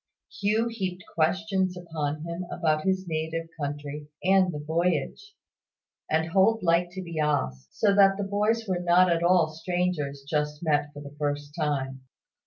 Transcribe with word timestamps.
Hugh 0.39 0.65
heaped 0.67 1.03
questions 1.13 1.77
upon 1.77 2.23
him 2.23 2.43
about 2.49 2.85
his 2.85 3.05
native 3.07 3.47
country 3.59 4.07
and 4.23 4.51
the 4.51 4.57
voyage; 4.57 5.35
and 6.09 6.29
Holt 6.31 6.63
liked 6.63 6.93
to 6.93 7.03
be 7.03 7.19
asked: 7.19 7.77
so 7.77 7.93
that 7.93 8.17
the 8.17 8.23
boys 8.23 8.65
were 8.67 8.79
not 8.81 9.11
at 9.11 9.21
all 9.21 9.45
like 9.49 9.57
strangers 9.57 10.25
just 10.27 10.63
met 10.63 10.91
for 10.91 11.01
the 11.03 11.15
first 11.19 11.53
time. 11.53 12.01